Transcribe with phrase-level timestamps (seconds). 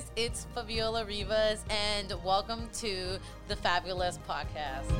[0.00, 4.90] guys, it's Faviola Rivas, and welcome to the Fabulous Podcast.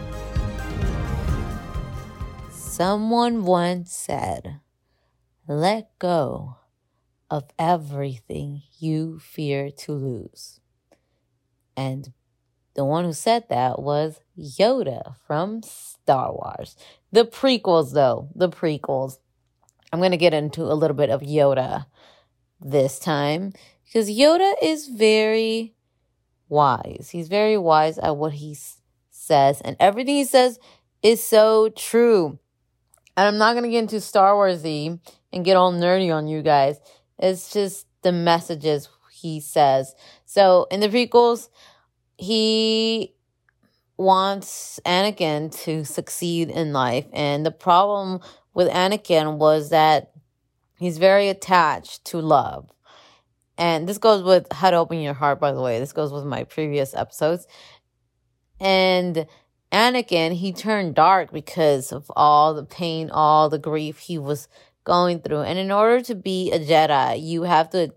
[2.50, 4.60] Someone once said,
[5.46, 6.56] Let go
[7.30, 10.60] of everything you fear to lose.
[11.76, 12.12] And
[12.74, 16.76] the one who said that was Yoda from Star Wars.
[17.12, 19.18] The prequels, though, the prequels.
[19.92, 21.86] I'm going to get into a little bit of Yoda
[22.60, 23.52] this time
[23.90, 25.74] because Yoda is very
[26.48, 27.08] wise.
[27.10, 28.56] He's very wise at what he
[29.10, 30.60] says, and everything he says
[31.02, 32.38] is so true.
[33.16, 35.00] And I'm not going to get into Star Warsy
[35.32, 36.78] and get all nerdy on you guys.
[37.18, 39.94] It's just the messages he says.
[40.24, 41.48] So in the prequels,
[42.16, 43.14] he
[43.96, 47.06] wants Anakin to succeed in life.
[47.12, 48.20] And the problem
[48.54, 50.12] with Anakin was that
[50.78, 52.70] he's very attached to love.
[53.60, 55.78] And this goes with how to open your heart, by the way.
[55.78, 57.46] This goes with my previous episodes.
[58.58, 59.26] And
[59.70, 64.48] Anakin, he turned dark because of all the pain, all the grief he was
[64.84, 65.42] going through.
[65.42, 67.92] And in order to be a Jedi, you have to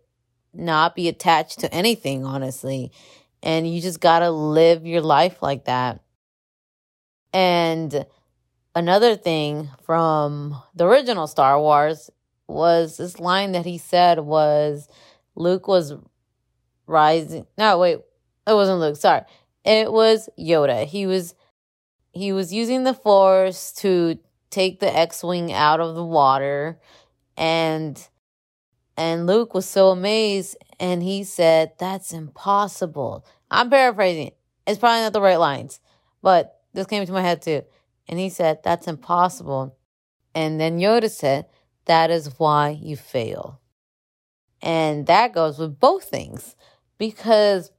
[0.54, 2.92] not be attached to anything, honestly.
[3.42, 6.02] And you just gotta live your life like that.
[7.32, 8.06] And
[8.76, 12.10] another thing from the original Star Wars
[12.50, 14.90] was this line that he said was
[15.36, 15.94] Luke was
[16.88, 17.48] rising.
[17.58, 18.00] No, wait,
[18.48, 18.98] it wasn't Luke.
[18.98, 19.22] Sorry,
[19.64, 20.86] it was Yoda.
[20.86, 21.36] He was
[22.12, 26.80] he was using the Force to take the X-wing out of the water,
[27.38, 28.08] and
[28.96, 34.32] and Luke was so amazed, and he said, "That's impossible." I'm paraphrasing.
[34.66, 35.80] It's probably not the right lines,
[36.22, 37.64] but this came to my head too.
[38.08, 39.78] And he said, That's impossible.
[40.36, 41.46] And then Yoda said,
[41.86, 43.60] That is why you fail.
[44.64, 46.56] And that goes with both things
[46.98, 47.70] because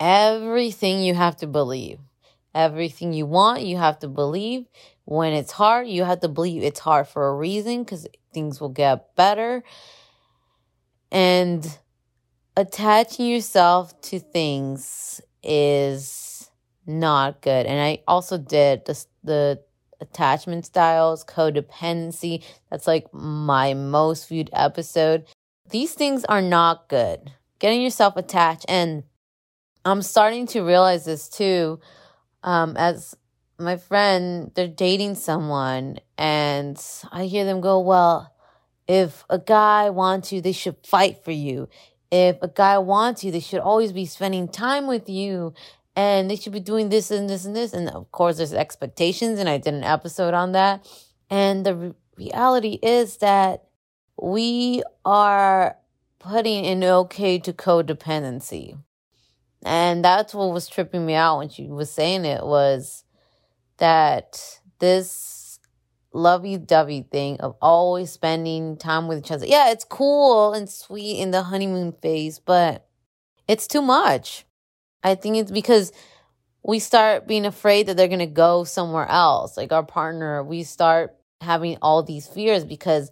[0.00, 2.00] everything you have to believe,
[2.52, 4.66] everything you want, you have to believe.
[5.04, 8.70] When it's hard, you have to believe it's hard for a reason because things will
[8.70, 9.62] get better.
[11.12, 11.78] And
[12.56, 16.50] attaching yourself to things is
[16.86, 17.66] not good.
[17.66, 19.62] And I also did the, the
[20.00, 22.42] attachment styles, codependency.
[22.70, 25.26] That's like my most viewed episode.
[25.70, 27.32] These things are not good.
[27.58, 28.66] Getting yourself attached.
[28.68, 29.04] And
[29.84, 31.80] I'm starting to realize this too.
[32.42, 33.16] Um, as
[33.58, 36.80] my friend, they're dating someone, and
[37.10, 38.34] I hear them go, Well,
[38.86, 41.68] if a guy wants you, they should fight for you.
[42.10, 45.54] If a guy wants you, they should always be spending time with you
[45.96, 47.72] and they should be doing this and this and this.
[47.72, 50.86] And of course, there's expectations, and I did an episode on that.
[51.30, 53.64] And the re- reality is that
[54.16, 55.76] we are
[56.18, 58.78] putting an okay to codependency.
[59.64, 63.04] And that's what was tripping me out when she was saying it was
[63.78, 65.58] that this
[66.12, 69.46] lovey dovey thing of always spending time with each other.
[69.46, 72.86] Yeah, it's cool and sweet in the honeymoon phase, but
[73.48, 74.44] it's too much.
[75.02, 75.92] I think it's because
[76.62, 79.56] we start being afraid that they're going to go somewhere else.
[79.56, 83.10] Like our partner, we start having all these fears because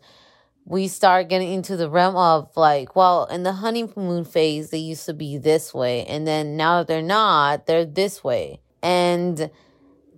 [0.65, 5.07] we start getting into the realm of like, well, in the honeymoon phase, they used
[5.07, 6.05] to be this way.
[6.07, 8.61] And then now that they're not, they're this way.
[8.83, 9.51] And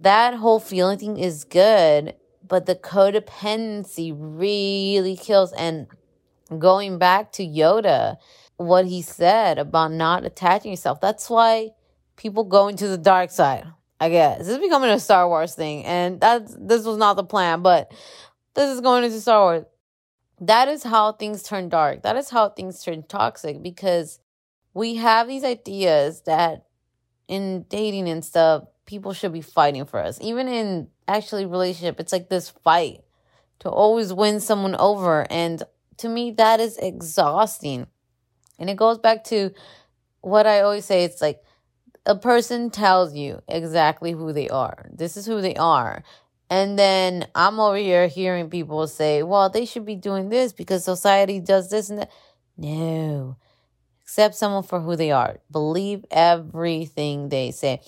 [0.00, 2.14] that whole feeling thing is good,
[2.46, 5.52] but the codependency really kills.
[5.52, 5.86] And
[6.58, 8.16] going back to Yoda,
[8.56, 11.00] what he said about not attaching yourself.
[11.00, 11.70] That's why
[12.16, 13.66] people go into the dark side.
[14.00, 17.24] I guess this is becoming a Star Wars thing, and that's this was not the
[17.24, 17.92] plan, but
[18.54, 19.64] this is going into Star Wars.
[20.40, 22.02] That is how things turn dark.
[22.02, 24.18] That is how things turn toxic because
[24.72, 26.66] we have these ideas that
[27.28, 30.18] in dating and stuff, people should be fighting for us.
[30.20, 33.00] Even in actually relationship, it's like this fight
[33.60, 35.62] to always win someone over, and
[35.98, 37.86] to me, that is exhausting.
[38.58, 39.52] And it goes back to
[40.20, 41.42] what I always say it's like
[42.06, 44.90] a person tells you exactly who they are.
[44.92, 46.02] This is who they are.
[46.54, 50.84] And then I'm over here hearing people say, well, they should be doing this because
[50.84, 52.12] society does this and that.
[52.56, 53.38] No.
[54.02, 55.40] Accept someone for who they are.
[55.50, 57.80] Believe everything they say.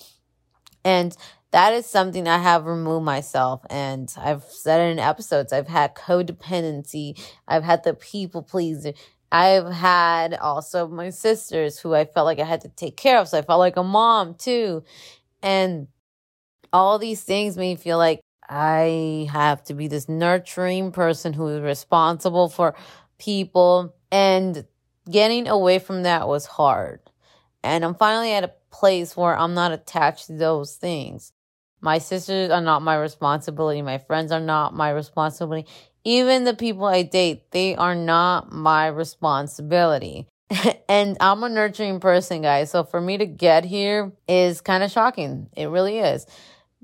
[0.83, 1.15] And
[1.51, 3.61] that is something I have removed myself.
[3.69, 5.53] And I've said it in episodes.
[5.53, 7.17] I've had codependency.
[7.47, 8.91] I've had the people pleaser.
[9.31, 13.29] I've had also my sisters who I felt like I had to take care of.
[13.29, 14.83] So I felt like a mom too.
[15.41, 15.87] And
[16.73, 21.47] all these things made me feel like I have to be this nurturing person who
[21.47, 22.75] is responsible for
[23.17, 23.93] people.
[24.11, 24.65] And
[25.09, 26.99] getting away from that was hard.
[27.63, 31.33] And I'm finally at a place where I'm not attached to those things.
[31.81, 33.81] My sisters are not my responsibility.
[33.81, 35.67] My friends are not my responsibility.
[36.03, 40.27] Even the people I date, they are not my responsibility.
[40.89, 42.71] and I'm a nurturing person, guys.
[42.71, 45.49] So for me to get here is kind of shocking.
[45.55, 46.25] It really is.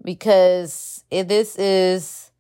[0.01, 2.31] Because this is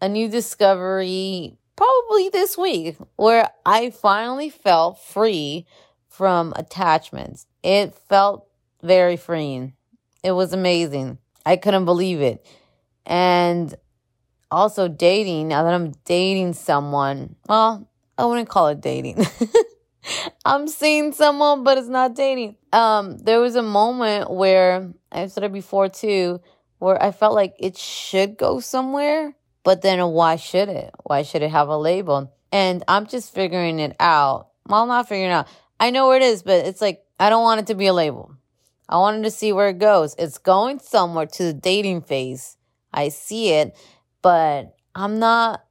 [0.00, 5.66] a new discovery probably this week where I finally felt free
[6.08, 7.46] from attachments.
[7.62, 8.46] It felt
[8.82, 9.74] very freeing.
[10.22, 11.18] It was amazing.
[11.44, 12.44] I couldn't believe it.
[13.04, 13.74] And
[14.50, 17.88] also dating, now that I'm dating someone, well,
[18.18, 19.24] I wouldn't call it dating.
[20.44, 22.56] I'm seeing someone, but it's not dating.
[22.72, 26.40] Um, there was a moment where I've said it before too,
[26.78, 29.34] where I felt like it should go somewhere,
[29.64, 30.92] but then why should it?
[31.04, 32.32] Why should it have a label?
[32.52, 34.48] And I'm just figuring it out.
[34.68, 35.48] Well, I'm not figuring out.
[35.78, 37.92] I know where it is, but it's like I don't want it to be a
[37.92, 38.34] label.
[38.88, 40.14] I wanted to see where it goes.
[40.18, 42.56] It's going somewhere to the dating phase.
[42.92, 43.76] I see it,
[44.22, 45.64] but I'm not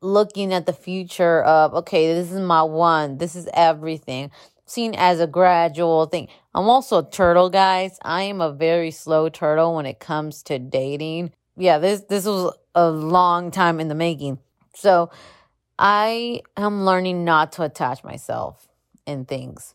[0.00, 4.30] looking at the future of, okay, this is my one, this is everything.
[4.66, 6.28] Seen as a gradual thing.
[6.56, 7.98] I'm also a turtle, guys.
[8.00, 11.32] I am a very slow turtle when it comes to dating.
[11.54, 14.38] Yeah, this this was a long time in the making.
[14.74, 15.10] So
[15.78, 18.68] I am learning not to attach myself
[19.06, 19.74] in things.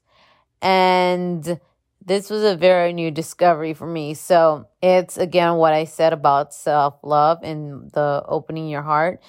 [0.60, 1.60] And
[2.04, 4.16] this was a very new discovery for me.
[4.16, 9.22] So it's again what I said about self love and the opening your heart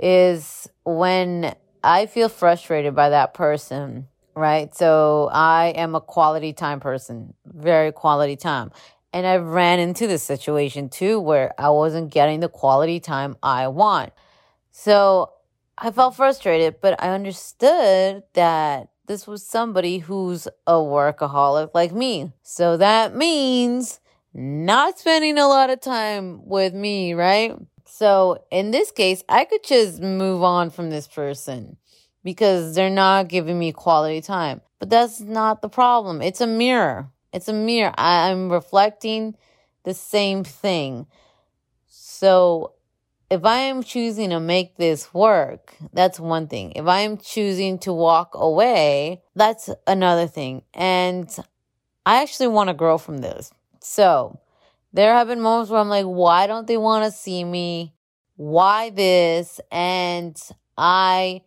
[0.00, 4.74] is when I feel frustrated by that person, right?
[4.74, 8.72] So I am a quality time person, very quality time.
[9.12, 13.68] And I ran into this situation too where I wasn't getting the quality time I
[13.68, 14.12] want.
[14.72, 15.30] So
[15.78, 22.32] I felt frustrated, but I understood that this was somebody who's a workaholic like me.
[22.42, 24.00] So that means
[24.32, 27.54] not spending a lot of time with me, right?
[27.86, 31.76] So in this case, I could just move on from this person
[32.24, 34.62] because they're not giving me quality time.
[34.80, 36.20] But that's not the problem.
[36.22, 37.08] It's a mirror.
[37.32, 37.92] It's a mirror.
[37.96, 39.36] I'm reflecting
[39.84, 41.06] the same thing.
[41.86, 42.72] So
[43.30, 46.72] if I am choosing to make this work, that's one thing.
[46.72, 50.62] If I am choosing to walk away, that's another thing.
[50.72, 51.28] And
[52.06, 53.52] I actually want to grow from this.
[53.80, 54.40] So
[54.92, 57.94] there have been moments where I'm like, why don't they want to see me?
[58.36, 59.60] Why this?
[59.70, 60.40] And
[60.76, 61.42] I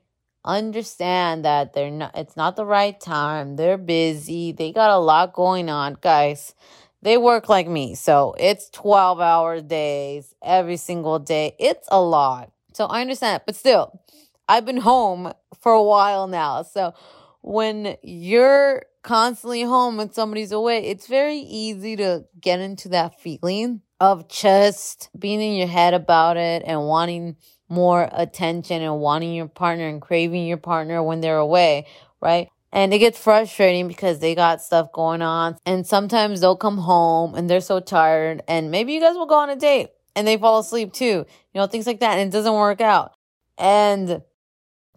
[0.48, 3.58] understand that they're not, it's not the right time.
[3.58, 4.54] They're busy.
[4.54, 5.98] They got a lot going on.
[6.02, 6.56] Guys,
[7.02, 7.96] they work like me.
[7.96, 11.56] So it's 12 hour days every single day.
[11.60, 12.52] It's a lot.
[12.74, 14.02] So I understand, but still,
[14.48, 16.64] I've been home for a while now.
[16.64, 16.94] So
[17.42, 23.82] when you're constantly home and somebody's away, it's very easy to get into that feeling
[24.00, 27.36] of just being in your head about it and wanting
[27.70, 31.88] more attention and wanting your partner and craving your partner when they're away,
[32.22, 32.50] right?
[32.72, 35.58] And it gets frustrating because they got stuff going on.
[35.66, 38.44] And sometimes they'll come home and they're so tired.
[38.48, 41.26] And maybe you guys will go on a date and they fall asleep too.
[41.54, 42.18] You know, things like that.
[42.18, 43.14] And it doesn't work out.
[43.58, 44.22] And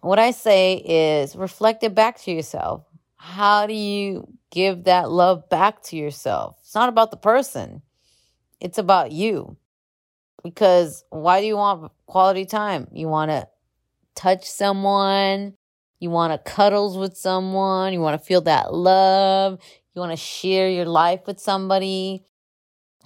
[0.00, 2.84] what I say is reflect it back to yourself
[3.22, 6.56] how do you give that love back to yourself?
[6.60, 7.82] It's not about the person,
[8.60, 9.58] it's about you.
[10.42, 12.88] Because why do you want quality time?
[12.92, 13.48] You want to
[14.14, 15.54] touch someone,
[15.98, 19.58] you want to cuddles with someone, you want to feel that love,
[19.94, 22.24] you want to share your life with somebody.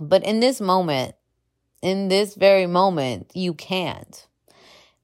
[0.00, 1.14] But in this moment,
[1.82, 4.26] in this very moment, you can't.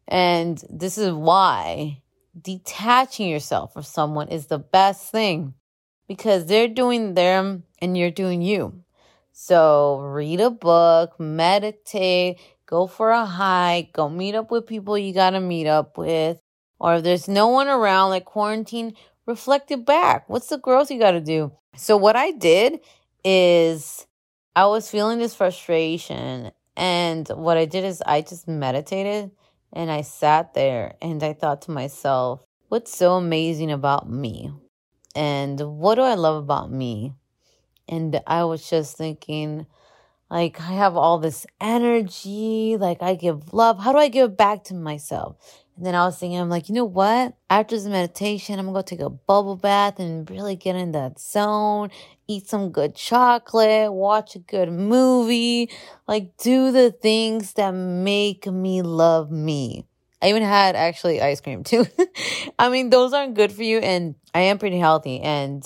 [0.08, 2.02] And this is why
[2.40, 5.54] detaching yourself from someone is the best thing
[6.08, 8.82] because they're doing them and you're doing you.
[9.42, 15.14] So read a book, meditate, go for a hike, go meet up with people you
[15.14, 16.38] got to meet up with.
[16.78, 18.92] Or if there's no one around, like quarantine,
[19.24, 20.28] reflect it back.
[20.28, 21.52] What's the growth you got to do?
[21.74, 22.80] So what I did
[23.24, 24.06] is
[24.54, 26.50] I was feeling this frustration.
[26.76, 29.30] And what I did is I just meditated
[29.72, 34.52] and I sat there and I thought to myself, what's so amazing about me?
[35.16, 37.14] And what do I love about me?
[37.90, 39.66] And I was just thinking,
[40.30, 43.80] like, I have all this energy, like, I give love.
[43.80, 45.64] How do I give back to myself?
[45.76, 47.34] And then I was thinking, I'm like, you know what?
[47.48, 51.18] After this meditation, I'm gonna go take a bubble bath and really get in that
[51.18, 51.90] zone,
[52.28, 55.68] eat some good chocolate, watch a good movie,
[56.06, 59.84] like do the things that make me love me.
[60.22, 61.86] I even had actually ice cream too.
[62.58, 65.64] I mean, those aren't good for you and I am pretty healthy and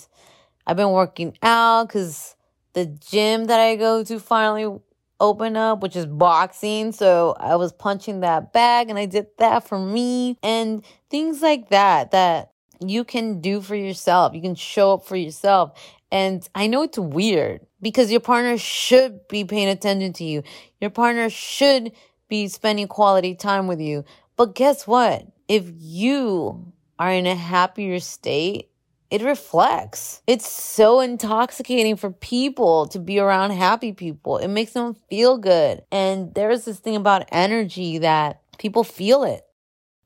[0.67, 2.37] I've been working out because
[2.73, 4.79] the gym that I go to finally
[5.21, 6.93] opened up, which is boxing.
[6.93, 11.71] So I was punching that bag and I did that for me and things like
[11.71, 14.35] that that you can do for yourself.
[14.35, 15.79] You can show up for yourself.
[16.11, 20.43] And I know it's weird because your partner should be paying attention to you.
[20.81, 21.93] Your partner should
[22.29, 24.05] be spending quality time with you.
[24.37, 25.27] But guess what?
[25.49, 28.71] If you are in a happier state,
[29.15, 30.23] it reflects.
[30.27, 34.39] It's so intoxicating for people to be around happy people.
[34.39, 35.85] It makes them feel good.
[35.93, 39.45] And there's this thing about energy that people feel it.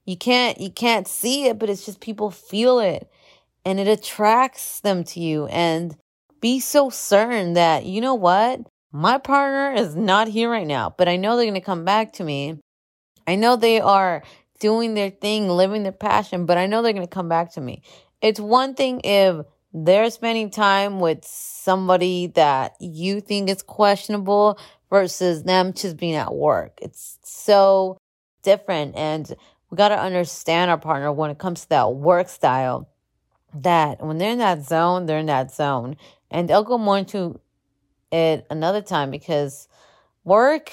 [0.04, 3.10] You can't you can't see it, but it's just people feel it
[3.64, 5.96] and it attracts them to you and
[6.42, 8.60] be so certain that you know what?
[8.92, 12.12] My partner is not here right now, but I know they're going to come back
[12.14, 12.58] to me.
[13.26, 14.22] I know they are
[14.60, 17.60] doing their thing, living their passion, but I know they're going to come back to
[17.62, 17.82] me.
[18.20, 24.58] It's one thing if they're spending time with somebody that you think is questionable
[24.90, 26.78] versus them just being at work.
[26.80, 27.98] It's so
[28.42, 28.96] different.
[28.96, 29.32] And
[29.70, 32.88] we got to understand our partner when it comes to that work style
[33.54, 35.96] that when they're in that zone, they're in that zone.
[36.30, 37.40] And they'll go more into
[38.10, 39.68] it another time because
[40.24, 40.72] work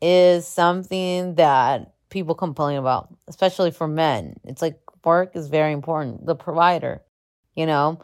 [0.00, 4.36] is something that people complain about, especially for men.
[4.44, 7.00] It's like work is very important, the provider,
[7.54, 8.00] you know?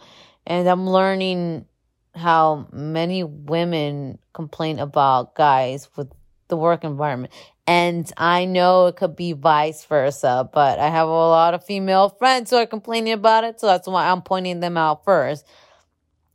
[0.46, 1.66] And I'm learning
[2.14, 6.10] how many women complain about guys with
[6.48, 7.32] the work environment.
[7.66, 12.08] And I know it could be vice versa, but I have a lot of female
[12.08, 13.60] friends who are complaining about it.
[13.60, 15.46] So that's why I'm pointing them out first.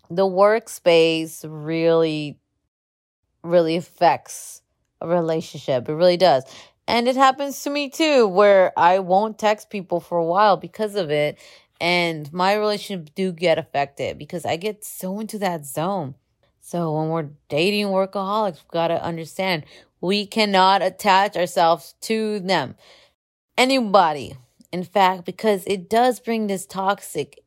[0.09, 2.39] The workspace really,
[3.43, 4.61] really affects
[5.01, 5.89] a relationship.
[5.89, 6.43] It really does.
[6.87, 10.95] And it happens to me too, where I won't text people for a while because
[10.95, 11.37] of it.
[11.81, 16.15] And my relationship do get affected because I get so into that zone.
[16.61, 19.65] So when we're dating workaholics, we gotta understand
[19.99, 22.75] we cannot attach ourselves to them.
[23.57, 24.37] Anybody.
[24.71, 27.43] In fact, because it does bring this toxic.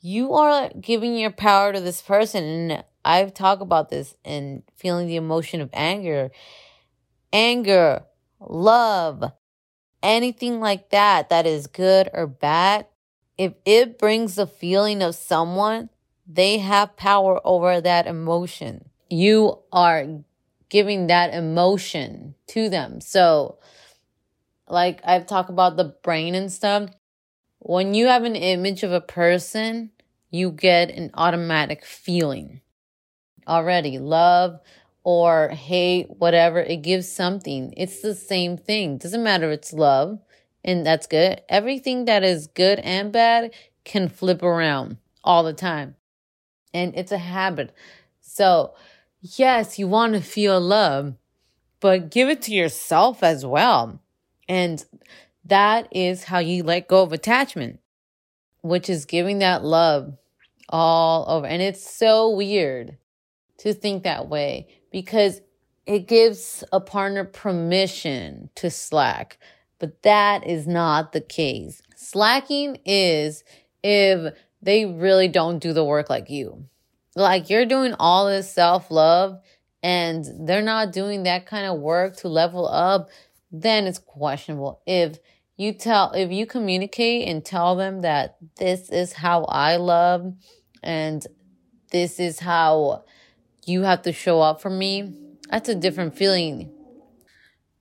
[0.00, 2.44] You are giving your power to this person.
[2.44, 6.30] And I've talked about this and feeling the emotion of anger.
[7.32, 8.02] Anger
[8.48, 9.24] love,
[10.02, 12.86] anything like that that is good or bad,
[13.38, 15.90] if it brings the feeling of someone,
[16.26, 18.88] they have power over that emotion.
[19.08, 20.06] You are
[20.68, 23.00] giving that emotion to them.
[23.00, 23.58] So,
[24.68, 26.90] like I've talked about the brain and stuff,
[27.58, 29.90] when you have an image of a person,
[30.30, 32.60] you get an automatic feeling
[33.46, 34.60] already love
[35.06, 37.72] or hate, whatever, it gives something.
[37.76, 38.98] It's the same thing.
[38.98, 40.18] Doesn't matter it's love,
[40.64, 41.42] and that's good.
[41.48, 45.94] Everything that is good and bad can flip around all the time.
[46.74, 47.72] And it's a habit.
[48.20, 48.74] So,
[49.20, 51.14] yes, you want to feel love,
[51.78, 54.02] but give it to yourself as well.
[54.48, 54.84] And
[55.44, 57.78] that is how you let go of attachment,
[58.60, 60.18] which is giving that love
[60.68, 61.46] all over.
[61.46, 62.96] And it's so weird
[63.58, 65.42] to think that way because
[65.84, 69.36] it gives a partner permission to slack.
[69.78, 71.82] But that is not the case.
[71.96, 73.44] Slacking is
[73.82, 76.64] if they really don't do the work like you.
[77.14, 79.38] Like you're doing all this self love
[79.82, 83.10] and they're not doing that kind of work to level up,
[83.52, 84.80] then it's questionable.
[84.86, 85.18] If
[85.58, 90.32] you tell, if you communicate and tell them that this is how I love
[90.82, 91.26] and
[91.92, 93.04] this is how
[93.68, 95.12] you have to show up for me,
[95.50, 96.72] that's a different feeling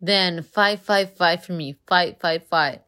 [0.01, 1.75] than fight, fight, fight for me.
[1.87, 2.81] Fight, fight, fight.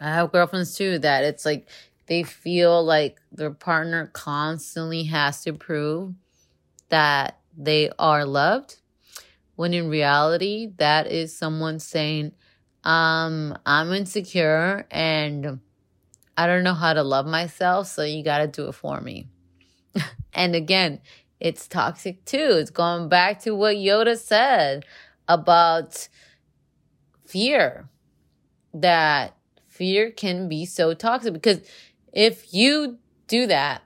[0.00, 1.68] I have girlfriends too that it's like
[2.06, 6.14] they feel like their partner constantly has to prove
[6.90, 8.76] that they are loved.
[9.56, 12.32] When in reality, that is someone saying,
[12.82, 15.60] um, I'm insecure and
[16.36, 19.28] I don't know how to love myself, so you got to do it for me.
[20.34, 21.00] and again,
[21.44, 22.56] it's toxic too.
[22.58, 24.86] It's going back to what Yoda said
[25.28, 26.08] about
[27.26, 27.90] fear.
[28.72, 29.36] That
[29.68, 31.60] fear can be so toxic because
[32.14, 32.96] if you
[33.28, 33.82] do that,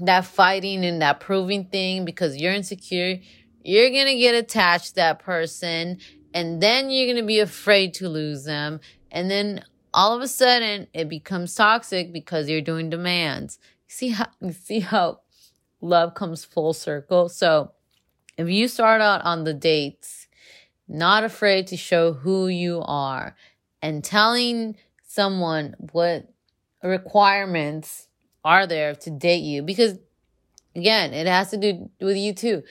[0.00, 3.20] that fighting and that proving thing because you're insecure,
[3.64, 5.96] you're going to get attached to that person
[6.34, 8.80] and then you're going to be afraid to lose them.
[9.10, 13.58] And then all of a sudden it becomes toxic because you're doing demands.
[13.86, 15.21] See how, see how
[15.82, 17.28] love comes full circle.
[17.28, 17.72] So
[18.38, 20.28] if you start out on the dates,
[20.88, 23.36] not afraid to show who you are
[23.82, 26.28] and telling someone what
[26.82, 28.08] requirements
[28.44, 29.98] are there to date you because
[30.74, 32.62] again, it has to do with you too.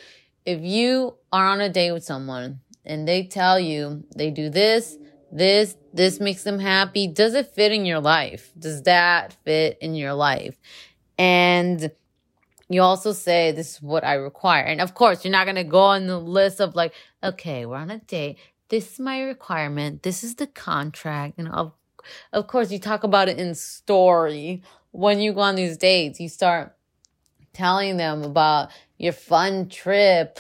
[0.46, 4.98] If you are on a date with someone and they tell you they do this,
[5.32, 8.51] this, this makes them happy, does it fit in your life?
[8.58, 10.58] Does that fit in your life?
[11.18, 11.91] And
[12.74, 14.63] you also say this is what I require.
[14.63, 17.78] And of course, you're not going to go on the list of like, okay, we're
[17.78, 18.38] on a date.
[18.70, 20.04] This is my requirement.
[20.04, 21.38] This is the contract.
[21.38, 21.74] And of,
[22.32, 24.62] of course, you talk about it in story.
[24.92, 26.75] When you go on these dates, you start
[27.54, 30.40] telling them about your fun trip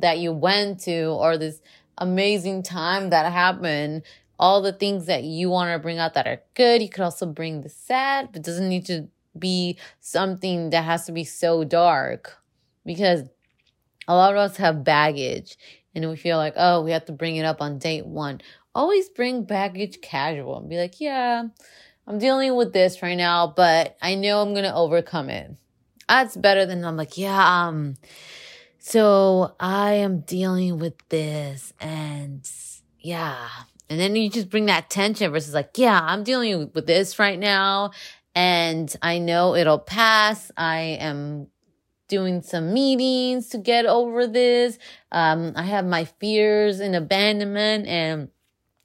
[0.00, 1.60] that you went to or this
[1.98, 4.02] amazing time that happened
[4.38, 7.24] all the things that you want to bring out that are good you could also
[7.24, 12.36] bring the sad but doesn't need to be something that has to be so dark
[12.84, 13.28] because
[14.06, 15.56] a lot of us have baggage
[15.94, 18.40] and we feel like oh we have to bring it up on date one
[18.74, 21.44] always bring baggage casual and be like yeah
[22.06, 25.56] i'm dealing with this right now but i know i'm gonna overcome it
[26.08, 27.94] that's better than I'm like, yeah, um,
[28.78, 32.48] so I am dealing with this and
[33.00, 33.48] yeah.
[33.90, 37.38] And then you just bring that tension versus like, yeah, I'm dealing with this right
[37.38, 37.90] now
[38.34, 40.50] and I know it'll pass.
[40.56, 41.48] I am
[42.08, 44.78] doing some meetings to get over this.
[45.12, 48.28] Um, I have my fears and abandonment and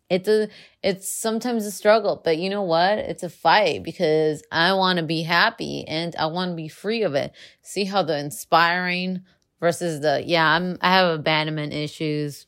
[0.10, 0.50] it's a
[0.82, 2.98] it's sometimes a struggle but you know what?
[2.98, 7.04] It's a fight because i want to be happy and i want to be free
[7.04, 7.34] of it.
[7.62, 9.22] See how the inspiring
[9.60, 12.48] versus the yeah i'm i have abandonment issues.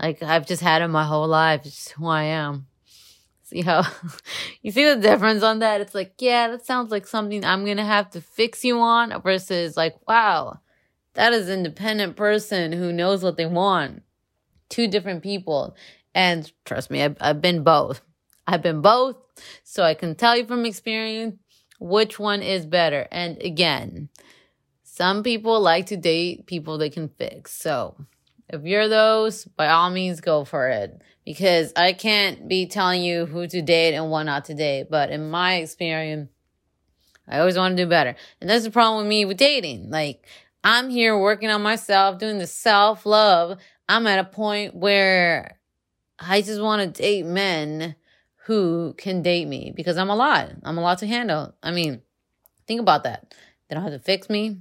[0.00, 1.62] Like i've just had them my whole life.
[1.64, 2.66] It's who i am
[3.52, 3.82] see how
[4.62, 7.84] you see the difference on that it's like yeah that sounds like something i'm gonna
[7.84, 10.60] have to fix you on versus like wow
[11.14, 14.02] that is independent person who knows what they want
[14.68, 15.74] two different people
[16.14, 18.00] and trust me, I've, I've been both.
[18.46, 19.16] I've been both.
[19.64, 21.36] So I can tell you from experience
[21.78, 23.06] which one is better.
[23.10, 24.08] And again,
[24.82, 27.52] some people like to date people they can fix.
[27.52, 27.96] So
[28.48, 31.00] if you're those, by all means, go for it.
[31.24, 34.88] Because I can't be telling you who to date and what not to date.
[34.90, 36.30] But in my experience,
[37.28, 38.16] I always want to do better.
[38.40, 39.90] And that's the problem with me with dating.
[39.90, 40.26] Like,
[40.64, 43.58] I'm here working on myself, doing the self love.
[43.88, 45.58] I'm at a point where
[46.18, 47.96] I just want to date men
[48.44, 50.50] who can date me because I'm a lot.
[50.64, 51.54] I'm a lot to handle.
[51.62, 52.02] I mean,
[52.66, 53.34] think about that.
[53.68, 54.60] They don't have to fix me.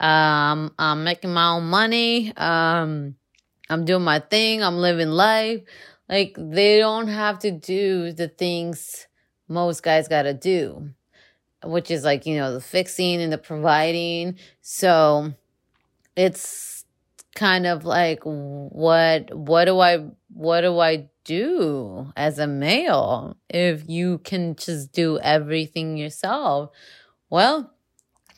[0.00, 2.32] Um, I'm making my own money.
[2.36, 3.16] Um,
[3.70, 4.62] I'm doing my thing.
[4.62, 5.62] I'm living life.
[6.08, 9.06] Like they don't have to do the things
[9.48, 10.90] most guys got to do,
[11.64, 14.38] which is like, you know, the fixing and the providing.
[14.62, 15.32] So
[16.16, 16.84] it's
[17.34, 23.88] kind of like what what do I what do I do as a male if
[23.88, 26.70] you can just do everything yourself?
[27.30, 27.72] Well,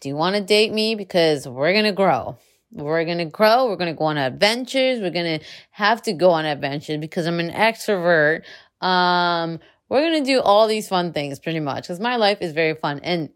[0.01, 2.37] do you want to date me because we're going to grow.
[2.73, 6.13] We're going to grow, we're going to go on adventures, we're going to have to
[6.13, 8.43] go on adventures because I'm an extrovert.
[8.81, 12.53] Um we're going to do all these fun things pretty much cuz my life is
[12.53, 13.29] very fun and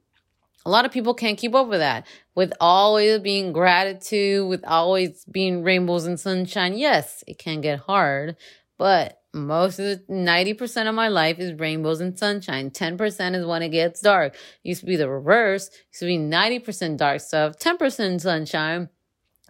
[0.66, 2.06] a lot of people can't keep up with that.
[2.34, 6.78] With always being gratitude, with always being rainbows and sunshine.
[6.78, 8.36] Yes, it can get hard,
[8.78, 12.70] but most of the 90% of my life is rainbows and sunshine.
[12.70, 14.34] 10% is when it gets dark.
[14.34, 15.68] It used to be the reverse.
[15.68, 18.88] It used to be 90% dark stuff, 10% sunshine.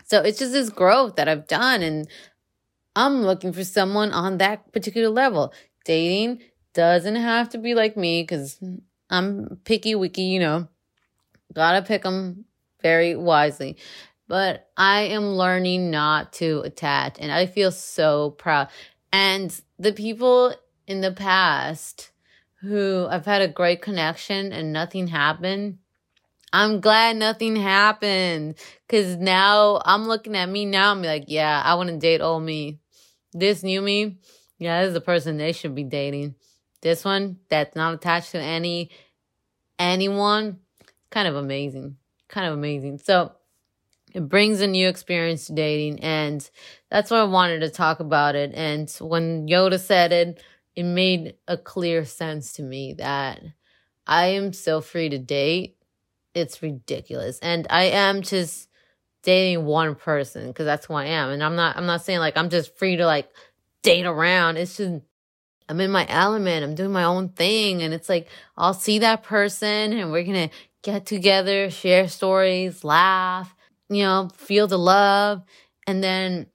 [0.04, 1.82] So it's just this growth that I've done.
[1.82, 2.08] And
[2.94, 5.52] I'm looking for someone on that particular level.
[5.84, 6.40] Dating
[6.72, 8.58] doesn't have to be like me because
[9.10, 10.68] I'm picky wicky, you know.
[11.52, 12.44] Gotta pick them
[12.82, 13.76] very wisely.
[14.26, 18.68] But I am learning not to attach, and I feel so proud.
[19.12, 20.54] And the people
[20.86, 22.10] in the past
[22.62, 25.78] who I've had a great connection and nothing happened,
[26.54, 28.54] I'm glad nothing happened.
[28.88, 32.44] Cause now I'm looking at me now, I'm like, yeah, I want to date old
[32.44, 32.78] me.
[33.32, 34.18] This new me,
[34.58, 36.36] yeah, this is the person they should be dating.
[36.80, 38.92] This one that's not attached to any
[39.80, 40.60] anyone,
[41.10, 41.96] kind of amazing.
[42.28, 42.98] Kind of amazing.
[42.98, 43.32] So
[44.14, 46.48] it brings a new experience to dating and
[46.88, 48.52] that's why I wanted to talk about it.
[48.54, 50.40] And when Yoda said it,
[50.76, 53.42] it made a clear sense to me that
[54.06, 55.78] I am so free to date.
[56.34, 57.38] It's ridiculous.
[57.40, 58.68] And I am just
[59.22, 61.30] dating one person because that's who I am.
[61.30, 63.30] And I'm not I'm not saying like I'm just free to like
[63.82, 64.56] date around.
[64.56, 65.00] It's just
[65.68, 66.64] I'm in my element.
[66.64, 67.82] I'm doing my own thing.
[67.82, 70.50] And it's like I'll see that person and we're gonna
[70.82, 73.54] get together, share stories, laugh,
[73.88, 75.42] you know, feel the love,
[75.86, 76.46] and then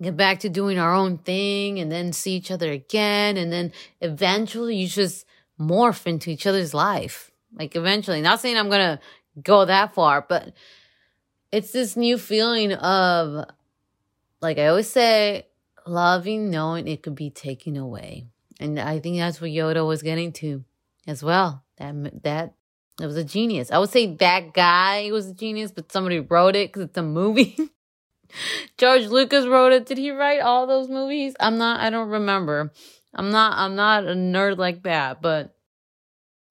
[0.00, 3.36] get back to doing our own thing and then see each other again.
[3.36, 5.26] And then eventually you just
[5.60, 7.32] morph into each other's life.
[7.58, 9.00] Like eventually, not saying I'm going to
[9.42, 10.52] go that far, but
[11.50, 13.46] it's this new feeling of,
[14.40, 15.46] like I always say,
[15.86, 18.26] loving, knowing it could be taken away.
[18.60, 20.64] And I think that's what Yoda was getting to
[21.06, 21.64] as well.
[21.78, 22.54] That, that,
[23.00, 23.70] it was a genius.
[23.70, 27.02] I would say that guy was a genius, but somebody wrote it because it's a
[27.02, 27.56] movie.
[28.76, 29.86] George Lucas wrote it.
[29.86, 31.34] Did he write all those movies?
[31.40, 32.72] I'm not, I don't remember.
[33.14, 35.54] I'm not, I'm not a nerd like that, but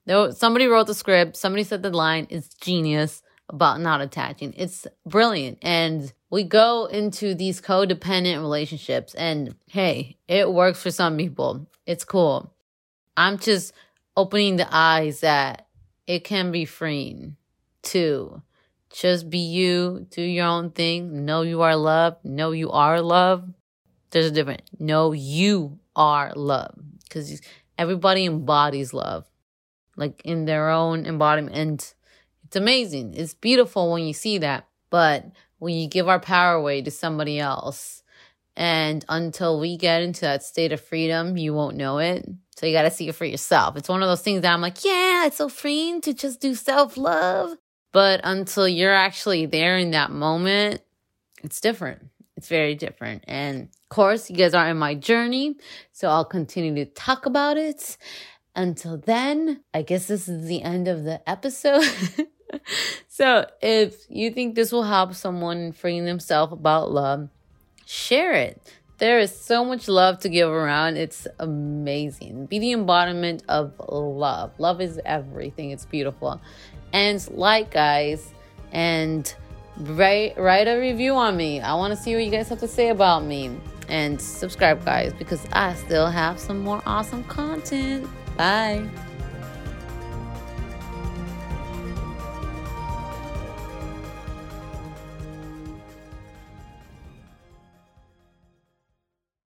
[0.07, 1.35] no, somebody wrote the script.
[1.35, 2.27] Somebody said the line.
[2.29, 4.53] It's genius about not attaching.
[4.57, 5.59] It's brilliant.
[5.61, 11.67] And we go into these codependent relationships and hey, it works for some people.
[11.85, 12.53] It's cool.
[13.15, 13.73] I'm just
[14.15, 15.67] opening the eyes that
[16.07, 17.35] it can be freeing
[17.81, 18.41] too.
[18.89, 23.53] Just be you, do your own thing, know you are loved, know you are loved.
[24.11, 24.63] There's a difference.
[24.79, 27.41] Know you are loved because
[27.77, 29.25] everybody embodies love,
[29.97, 31.55] like in their own embodiment.
[31.55, 31.93] And
[32.45, 33.13] it's amazing.
[33.15, 34.67] It's beautiful when you see that.
[34.89, 35.25] But
[35.59, 38.03] when you give our power away to somebody else,
[38.55, 42.27] and until we get into that state of freedom, you won't know it.
[42.55, 43.77] So you got to see it for yourself.
[43.77, 46.55] It's one of those things that I'm like, yeah, it's so freeing to just do
[46.55, 47.57] self love.
[47.91, 50.81] But until you're actually there in that moment,
[51.43, 52.07] it's different.
[52.35, 53.25] It's very different.
[53.27, 55.55] And of course, you guys are in my journey.
[55.91, 57.97] So I'll continue to talk about it.
[58.57, 61.87] Until then, I guess this is the end of the episode.
[63.07, 67.29] so if you think this will help someone freeing themselves about love,
[67.85, 68.59] share it.
[68.97, 70.97] There is so much love to give around.
[70.97, 72.47] It's amazing.
[72.47, 74.53] Be the embodiment of love.
[74.57, 75.69] Love is everything.
[75.69, 76.41] It's beautiful
[76.93, 78.33] and like guys
[78.71, 79.35] and
[79.77, 81.61] write write a review on me.
[81.61, 83.55] I want to see what you guys have to say about me
[83.87, 88.07] and subscribe guys because I still have some more awesome content.
[88.37, 89.06] Bye.